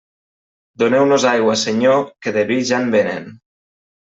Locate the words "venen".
2.97-3.31